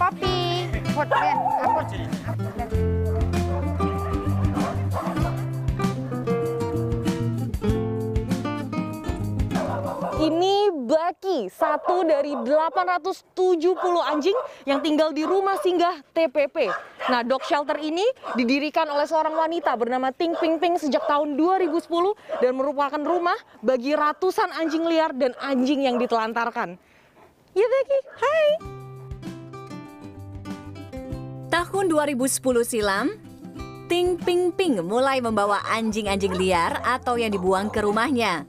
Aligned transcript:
In. 0.00 0.72
Put. 0.96 1.12
Ini 10.20 10.72
Baki, 10.72 11.52
satu 11.52 12.04
dari 12.08 12.32
870 12.32 13.60
anjing 14.00 14.36
yang 14.64 14.80
tinggal 14.80 15.12
di 15.12 15.28
rumah 15.28 15.60
singgah 15.60 16.00
TPP. 16.16 16.72
Nah, 17.12 17.20
dog 17.20 17.44
shelter 17.44 17.76
ini 17.80 18.04
didirikan 18.40 18.88
oleh 18.88 19.04
seorang 19.04 19.36
wanita 19.36 19.76
bernama 19.76 20.12
Ting 20.16 20.32
Ping 20.40 20.56
Ping 20.56 20.80
sejak 20.80 21.04
tahun 21.04 21.36
2010 21.36 21.76
dan 22.40 22.52
merupakan 22.56 23.00
rumah 23.00 23.36
bagi 23.60 23.92
ratusan 23.92 24.48
anjing 24.56 24.84
liar 24.88 25.12
dan 25.12 25.36
anjing 25.44 25.84
yang 25.84 26.00
ditelantarkan. 26.00 26.80
Ya 27.52 27.66
Baki, 27.68 27.98
hai. 28.16 28.89
Tahun 31.60 31.92
2010 31.92 32.40
silam, 32.64 33.20
Ting 33.84 34.16
Ping 34.16 34.48
Ping 34.48 34.80
mulai 34.80 35.20
membawa 35.20 35.60
anjing-anjing 35.68 36.32
liar 36.32 36.80
atau 36.80 37.20
yang 37.20 37.28
dibuang 37.28 37.68
ke 37.68 37.84
rumahnya. 37.84 38.48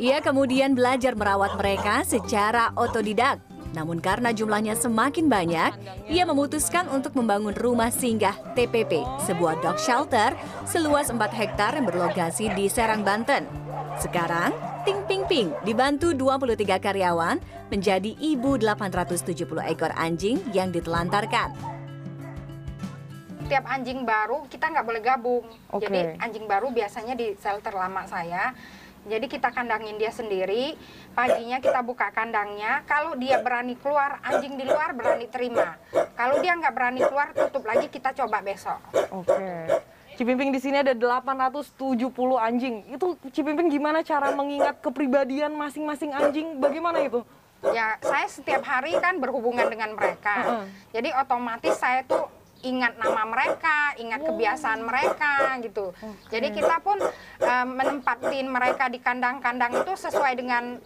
Ia 0.00 0.24
kemudian 0.24 0.72
belajar 0.72 1.12
merawat 1.12 1.52
mereka 1.60 2.00
secara 2.00 2.72
otodidak. 2.80 3.44
Namun 3.76 4.00
karena 4.00 4.32
jumlahnya 4.32 4.72
semakin 4.72 5.28
banyak, 5.28 5.76
ia 6.08 6.24
memutuskan 6.24 6.88
untuk 6.88 7.12
membangun 7.12 7.52
rumah 7.52 7.92
singgah 7.92 8.40
TPP, 8.56 9.04
sebuah 9.28 9.60
dog 9.60 9.76
shelter 9.76 10.32
seluas 10.64 11.12
4 11.12 11.20
hektar 11.28 11.76
yang 11.76 11.84
berlokasi 11.84 12.56
di 12.56 12.72
Serang, 12.72 13.04
Banten. 13.04 13.44
Sekarang, 14.00 14.56
Ting 14.86 15.02
Ping 15.10 15.26
Ping 15.26 15.50
dibantu 15.66 16.14
23 16.14 16.78
karyawan 16.78 17.42
menjadi 17.74 18.06
ibu 18.22 18.54
870 18.54 19.42
ekor 19.66 19.90
anjing 19.98 20.38
yang 20.54 20.70
ditelantarkan. 20.70 21.50
Tiap 23.50 23.66
anjing 23.66 24.06
baru 24.06 24.46
kita 24.46 24.70
nggak 24.70 24.86
boleh 24.86 25.02
gabung. 25.02 25.42
Oke. 25.74 25.90
Jadi 25.90 26.22
anjing 26.22 26.46
baru 26.46 26.70
biasanya 26.70 27.18
di 27.18 27.34
shelter 27.34 27.74
lama 27.74 28.06
saya. 28.06 28.54
Jadi 29.10 29.26
kita 29.26 29.50
kandangin 29.50 29.98
dia 29.98 30.14
sendiri. 30.14 30.78
Paginya 31.18 31.58
kita 31.58 31.82
buka 31.82 32.14
kandangnya. 32.14 32.86
Kalau 32.86 33.18
dia 33.18 33.42
berani 33.42 33.74
keluar, 33.74 34.22
anjing 34.22 34.54
di 34.54 34.70
luar 34.70 34.94
berani 34.94 35.26
terima. 35.26 35.74
Kalau 36.14 36.38
dia 36.38 36.54
nggak 36.54 36.74
berani 36.74 37.02
keluar, 37.02 37.34
tutup 37.34 37.66
lagi 37.66 37.90
kita 37.90 38.14
coba 38.14 38.38
besok. 38.38 38.78
Oke. 39.10 39.66
Cipimping 40.16 40.48
di 40.48 40.60
sini 40.60 40.80
ada 40.80 40.96
870 40.96 41.76
anjing. 42.40 42.88
Itu 42.88 43.20
Cipimping 43.30 43.68
gimana 43.68 44.00
cara 44.00 44.32
mengingat 44.32 44.80
kepribadian 44.80 45.52
masing-masing 45.52 46.16
anjing? 46.16 46.56
Bagaimana 46.56 47.04
itu? 47.04 47.20
Ya, 47.60 48.00
saya 48.00 48.24
setiap 48.24 48.64
hari 48.64 48.96
kan 48.96 49.20
berhubungan 49.20 49.68
dengan 49.68 49.92
mereka. 49.92 50.36
Heeh. 50.40 50.64
Jadi 50.96 51.08
otomatis 51.12 51.76
saya 51.76 52.00
tuh 52.08 52.32
ingat 52.64 52.96
nama 52.96 53.28
mereka, 53.28 53.92
ingat 54.00 54.20
kebiasaan 54.24 54.80
mereka 54.80 55.60
gitu. 55.60 55.92
Jadi 56.32 56.48
kita 56.56 56.80
pun 56.80 56.96
eh, 57.40 57.66
menempatin 57.68 58.48
mereka 58.48 58.88
di 58.88 58.98
kandang-kandang 58.98 59.84
itu 59.84 59.92
sesuai 60.00 60.32
dengan 60.32 60.80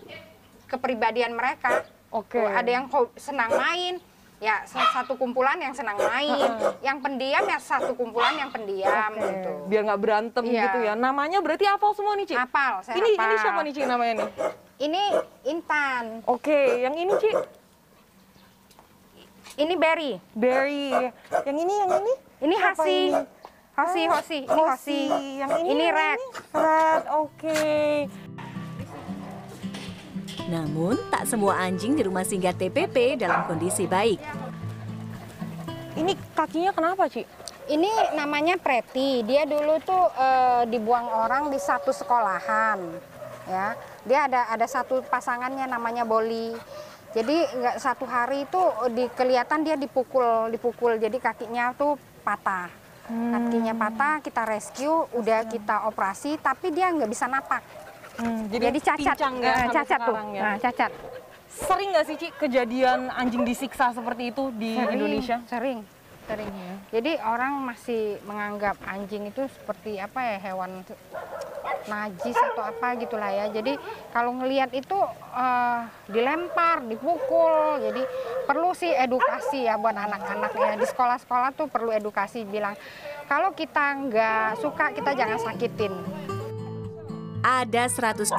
kepribadian 0.67 1.39
mereka. 1.39 1.87
Oke. 2.11 2.43
Tuh, 2.43 2.51
ada 2.51 2.67
yang 2.67 2.91
senang 3.15 3.55
main, 3.55 4.03
ya 4.41 4.65
sa- 4.65 4.89
satu 4.91 5.15
kumpulan 5.15 5.55
yang 5.57 5.71
senang 5.71 6.01
main, 6.01 6.49
yang 6.81 6.97
pendiam 6.99 7.45
ya 7.45 7.61
satu 7.61 7.93
kumpulan 7.93 8.33
yang 8.35 8.49
pendiam 8.49 9.13
Oke, 9.13 9.21
gitu. 9.23 9.51
Biar 9.69 9.83
nggak 9.85 10.01
berantem 10.01 10.45
Iya. 10.49 10.63
gitu 10.65 10.79
ya. 10.83 10.93
Namanya 10.95 11.39
berarti 11.39 11.65
hafal 11.65 11.93
semua 11.93 12.17
nih, 12.17 12.25
Ci? 12.25 12.35
Hafal, 12.35 12.81
saya 12.81 12.97
ini 12.97 13.09
hafal. 13.13 13.25
ini 13.27 13.35
siapa 13.37 13.61
nih, 13.61 13.73
Ci 13.73 13.83
namanya 13.85 14.13
nih? 14.17 14.29
Ini 14.81 15.03
Intan, 15.47 16.05
Oke, 16.25 16.57
yang 16.81 16.97
ini, 16.97 17.13
Ci? 17.17 17.31
ini 19.59 19.75
Berry, 19.77 20.17
Berry. 20.33 20.89
Yang 21.45 21.57
ini, 21.59 21.75
yang 21.77 21.91
ini? 22.01 22.15
ini 22.41 22.55
Hasi, 22.57 22.97
ini? 23.13 23.21
Hosi, 23.71 24.03
Hosi, 24.07 24.39
ini 24.41 24.49
Hosi, 24.51 25.03
Yang 25.37 25.51
ini, 25.59 25.69
ini 25.71 25.87
Red. 25.91 26.21
Red, 26.51 27.05
oke. 27.13 27.61
Namun, 30.51 30.99
tak 31.15 31.31
semua 31.31 31.63
anjing 31.63 31.95
di 31.95 32.03
rumah 32.03 32.27
singgah 32.27 32.51
TPP 32.51 33.15
dalam 33.23 33.47
kondisi 33.47 33.87
baik. 33.87 34.19
Ini 35.95 36.13
kakinya 36.35 36.75
kenapa, 36.75 37.07
Ci? 37.07 37.23
Ini 37.71 38.19
namanya 38.19 38.59
Preti. 38.59 39.23
Dia 39.23 39.47
dulu 39.47 39.79
tuh 39.87 40.11
eh, 40.11 40.63
dibuang 40.67 41.07
orang 41.07 41.55
di 41.55 41.59
satu 41.63 41.95
sekolahan, 41.95 42.83
ya. 43.47 43.79
Dia 44.03 44.27
ada 44.27 44.51
ada 44.51 44.67
satu 44.67 45.07
pasangannya 45.07 45.71
namanya 45.71 46.03
Boli. 46.03 46.51
Jadi 47.15 47.43
nggak 47.43 47.77
satu 47.79 48.07
hari 48.07 48.47
itu 48.47 48.63
di 48.91 49.07
kelihatan 49.15 49.63
dia 49.63 49.79
dipukul, 49.79 50.51
dipukul. 50.51 50.99
Jadi 50.99 51.23
kakinya 51.23 51.71
tuh 51.79 51.95
patah. 52.27 52.71
Kakinya 53.11 53.75
patah, 53.75 54.23
kita 54.23 54.47
rescue, 54.47 55.03
udah 55.19 55.43
kita 55.51 55.91
operasi, 55.91 56.39
tapi 56.39 56.71
dia 56.71 56.95
nggak 56.95 57.11
bisa 57.11 57.27
napak. 57.27 57.59
Hmm, 58.21 58.53
Jadi, 58.53 58.79
cacat, 58.79 59.17
ya 59.17 59.31
Nah, 59.33 59.57
sampai 59.57 59.75
cacat 59.75 60.01
tuh. 60.05 60.17
ya. 60.31 60.43
Nah, 60.45 60.55
cacat. 60.61 60.91
Sering 61.51 61.89
nggak 61.91 62.07
sih, 62.07 62.17
Ci, 62.17 62.29
kejadian 62.37 63.11
anjing 63.11 63.43
disiksa 63.43 63.91
seperti 63.91 64.31
itu 64.31 64.55
di 64.55 64.77
Sering, 64.77 64.95
Indonesia? 64.95 65.37
Sering, 65.51 65.79
sering. 66.29 66.51
Jadi 66.91 67.19
orang 67.19 67.67
masih 67.67 68.23
menganggap 68.23 68.79
anjing 68.87 69.27
itu 69.27 69.51
seperti 69.51 69.99
apa 69.99 70.21
ya 70.21 70.37
hewan 70.47 70.87
najis 71.81 72.37
atau 72.37 72.63
apa 72.63 72.95
gitulah 72.99 73.31
ya. 73.31 73.51
Jadi 73.51 73.75
kalau 74.11 74.39
ngelihat 74.39 74.71
itu 74.71 74.95
eh, 75.35 75.81
dilempar, 76.07 76.87
dipukul. 76.87 77.83
Jadi 77.83 78.03
perlu 78.47 78.71
sih 78.71 78.91
edukasi 78.91 79.67
ya 79.67 79.75
buat 79.75 79.97
anak-anak 79.97 80.53
ya 80.55 80.73
di 80.77 80.87
sekolah-sekolah 80.87 81.51
tuh 81.57 81.67
perlu 81.67 81.91
edukasi 81.91 82.47
bilang 82.47 82.79
kalau 83.27 83.51
kita 83.51 83.99
nggak 84.07 84.63
suka 84.63 84.95
kita 84.95 85.19
jangan 85.19 85.39
sakitin. 85.41 85.95
Ada 87.41 87.89
124 87.89 88.37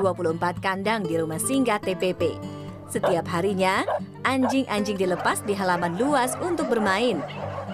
kandang 0.62 1.02
di 1.02 1.18
rumah 1.18 1.42
singgah 1.42 1.82
TPP. 1.82 2.38
Setiap 2.86 3.26
harinya, 3.34 3.82
anjing-anjing 4.22 4.94
dilepas 4.94 5.42
di 5.42 5.58
halaman 5.58 5.98
luas 5.98 6.38
untuk 6.38 6.70
bermain. 6.70 7.18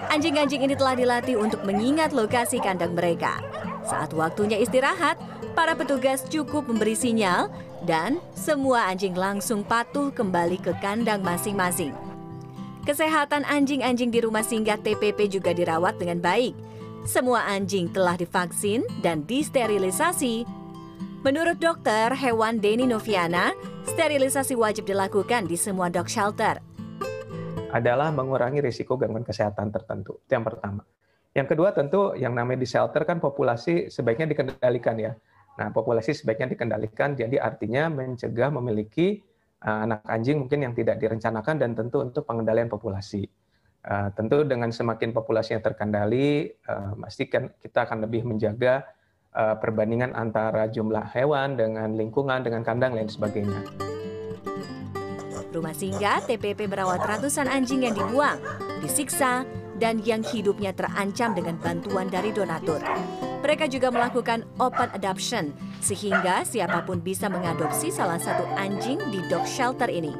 Anjing-anjing 0.08 0.64
ini 0.64 0.72
telah 0.72 0.96
dilatih 0.96 1.36
untuk 1.36 1.68
mengingat 1.68 2.16
lokasi 2.16 2.64
kandang 2.64 2.96
mereka. 2.96 3.44
Saat 3.84 4.16
waktunya 4.16 4.56
istirahat, 4.56 5.20
para 5.52 5.76
petugas 5.76 6.24
cukup 6.24 6.64
memberi 6.64 6.96
sinyal 6.96 7.52
dan 7.84 8.24
semua 8.32 8.88
anjing 8.88 9.12
langsung 9.12 9.60
patuh 9.60 10.08
kembali 10.08 10.56
ke 10.64 10.72
kandang 10.80 11.20
masing-masing. 11.20 11.92
Kesehatan 12.88 13.44
anjing-anjing 13.44 14.08
di 14.08 14.24
rumah 14.24 14.40
singgah 14.40 14.80
TPP 14.80 15.28
juga 15.28 15.52
dirawat 15.52 16.00
dengan 16.00 16.24
baik. 16.24 16.56
Semua 17.04 17.44
anjing 17.52 17.92
telah 17.92 18.16
divaksin 18.16 18.80
dan 19.04 19.28
disterilisasi. 19.28 20.57
Menurut 21.18 21.58
dokter 21.58 22.14
hewan 22.14 22.62
Denny 22.62 22.86
Noviana, 22.86 23.50
sterilisasi 23.90 24.54
wajib 24.54 24.86
dilakukan 24.86 25.50
di 25.50 25.58
semua 25.58 25.90
dog 25.90 26.06
shelter. 26.06 26.62
adalah 27.68 28.08
mengurangi 28.14 28.62
risiko 28.64 28.96
gangguan 28.96 29.26
kesehatan 29.26 29.68
tertentu. 29.68 30.22
Itu 30.24 30.40
yang 30.40 30.46
pertama. 30.46 30.86
Yang 31.36 31.46
kedua 31.52 31.74
tentu 31.76 32.16
yang 32.16 32.32
namanya 32.32 32.64
di 32.64 32.68
shelter 32.70 33.04
kan 33.04 33.20
populasi 33.20 33.92
sebaiknya 33.92 34.30
dikendalikan 34.30 34.96
ya. 34.96 35.12
Nah, 35.58 35.68
populasi 35.74 36.16
sebaiknya 36.16 36.54
dikendalikan 36.56 37.12
jadi 37.18 37.36
artinya 37.36 37.92
mencegah 37.92 38.48
memiliki 38.54 39.20
uh, 39.66 39.84
anak 39.84 40.06
anjing 40.08 40.40
mungkin 40.40 40.64
yang 40.64 40.72
tidak 40.72 40.96
direncanakan 41.02 41.60
dan 41.60 41.76
tentu 41.76 42.00
untuk 42.00 42.24
pengendalian 42.24 42.70
populasi. 42.70 43.28
Uh, 43.84 44.08
tentu 44.16 44.48
dengan 44.48 44.72
semakin 44.72 45.12
populasinya 45.12 45.60
terkendali, 45.60 46.48
uh, 46.72 46.96
pastikan 46.96 47.52
kita 47.60 47.84
akan 47.84 48.06
lebih 48.08 48.24
menjaga 48.24 48.86
uh, 49.34 49.56
perbandingan 49.58 50.14
antara 50.16 50.70
jumlah 50.70 51.10
hewan 51.12 51.58
dengan 51.58 51.92
lingkungan, 51.96 52.40
dengan 52.44 52.62
kandang 52.64 52.96
lain 52.96 53.10
sebagainya. 53.10 53.60
Rumah 55.48 55.74
singgah 55.74 56.20
TPP 56.28 56.68
merawat 56.68 57.00
ratusan 57.02 57.48
anjing 57.48 57.88
yang 57.88 57.96
dibuang, 57.96 58.36
disiksa, 58.84 59.48
dan 59.80 60.02
yang 60.04 60.20
hidupnya 60.20 60.74
terancam 60.74 61.32
dengan 61.32 61.56
bantuan 61.56 62.10
dari 62.10 62.34
donatur. 62.34 62.82
Mereka 63.40 63.70
juga 63.70 63.88
melakukan 63.94 64.44
open 64.58 64.90
adoption, 64.92 65.54
sehingga 65.78 66.42
siapa 66.42 66.82
pun 66.84 66.98
bisa 66.98 67.30
mengadopsi 67.30 67.88
salah 67.88 68.18
satu 68.18 68.44
anjing 68.58 68.98
di 69.14 69.22
dog 69.30 69.46
shelter 69.46 69.88
ini. 69.88 70.12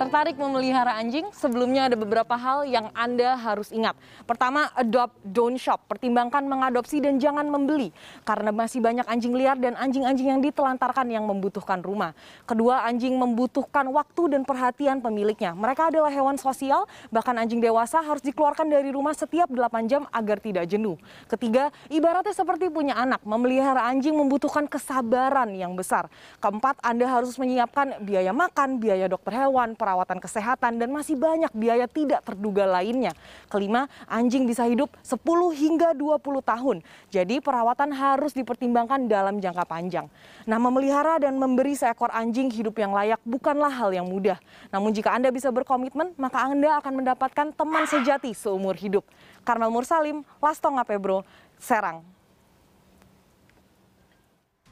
Tertarik 0.00 0.40
memelihara 0.40 0.96
anjing? 0.96 1.28
Sebelumnya 1.28 1.92
ada 1.92 1.92
beberapa 1.92 2.32
hal 2.32 2.64
yang 2.64 2.88
Anda 2.96 3.36
harus 3.36 3.68
ingat. 3.68 3.92
Pertama, 4.24 4.72
adopt, 4.72 5.12
don't 5.20 5.60
shop. 5.60 5.84
Pertimbangkan 5.92 6.40
mengadopsi 6.48 7.04
dan 7.04 7.20
jangan 7.20 7.44
membeli. 7.44 7.92
Karena 8.24 8.48
masih 8.48 8.80
banyak 8.80 9.04
anjing 9.04 9.36
liar 9.36 9.60
dan 9.60 9.76
anjing-anjing 9.76 10.32
yang 10.32 10.40
ditelantarkan 10.40 11.04
yang 11.04 11.28
membutuhkan 11.28 11.84
rumah. 11.84 12.16
Kedua, 12.48 12.80
anjing 12.88 13.12
membutuhkan 13.12 13.92
waktu 13.92 14.32
dan 14.32 14.48
perhatian 14.48 15.04
pemiliknya. 15.04 15.52
Mereka 15.52 15.92
adalah 15.92 16.08
hewan 16.08 16.40
sosial, 16.40 16.88
bahkan 17.12 17.36
anjing 17.36 17.60
dewasa 17.60 18.00
harus 18.00 18.24
dikeluarkan 18.24 18.72
dari 18.72 18.88
rumah 18.88 19.12
setiap 19.12 19.52
8 19.52 19.84
jam 19.84 20.08
agar 20.16 20.40
tidak 20.40 20.64
jenuh. 20.64 20.96
Ketiga, 21.28 21.68
ibaratnya 21.92 22.32
seperti 22.32 22.72
punya 22.72 22.96
anak. 22.96 23.20
Memelihara 23.28 23.84
anjing 23.84 24.16
membutuhkan 24.16 24.64
kesabaran 24.64 25.52
yang 25.52 25.76
besar. 25.76 26.08
Keempat, 26.40 26.80
Anda 26.80 27.04
harus 27.04 27.36
menyiapkan 27.36 28.00
biaya 28.00 28.32
makan, 28.32 28.80
biaya 28.80 29.04
dokter 29.04 29.36
hewan, 29.36 29.76
perawatan 29.90 30.22
kesehatan, 30.22 30.78
dan 30.78 30.86
masih 30.94 31.18
banyak 31.18 31.50
biaya 31.50 31.90
tidak 31.90 32.22
terduga 32.22 32.62
lainnya. 32.62 33.10
Kelima, 33.50 33.90
anjing 34.06 34.46
bisa 34.46 34.62
hidup 34.70 34.86
10 35.02 35.18
hingga 35.50 35.98
20 35.98 36.22
tahun. 36.46 36.76
Jadi 37.10 37.42
perawatan 37.42 37.90
harus 37.90 38.30
dipertimbangkan 38.30 39.10
dalam 39.10 39.42
jangka 39.42 39.66
panjang. 39.66 40.06
Nah, 40.46 40.62
memelihara 40.62 41.18
dan 41.18 41.34
memberi 41.34 41.74
seekor 41.74 42.14
anjing 42.14 42.54
hidup 42.54 42.78
yang 42.78 42.94
layak 42.94 43.18
bukanlah 43.26 43.74
hal 43.74 43.90
yang 43.90 44.06
mudah. 44.06 44.38
Namun 44.70 44.94
jika 44.94 45.10
Anda 45.10 45.34
bisa 45.34 45.50
berkomitmen, 45.50 46.14
maka 46.14 46.46
Anda 46.46 46.78
akan 46.78 47.02
mendapatkan 47.02 47.50
teman 47.50 47.90
sejati 47.90 48.30
seumur 48.30 48.78
hidup. 48.78 49.02
Karmel 49.42 49.74
Mursalim, 49.74 50.22
Lastonga 50.38 50.86
Pebro, 50.86 51.26
Serang. 51.58 52.19